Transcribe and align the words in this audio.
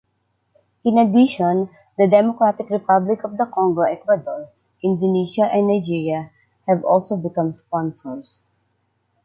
In 0.83 0.97
addition, 0.97 1.69
the 1.95 2.07
Democratic 2.07 2.71
Republic 2.71 3.23
of 3.23 3.37
the 3.37 3.45
Congo, 3.45 3.81
Ecuador, 3.83 4.49
Indonesia 4.83 5.43
and 5.43 5.67
Nigeria 5.67 6.31
have 6.67 6.83
also 6.83 7.15
become 7.15 7.53
sponsors. 7.53 8.39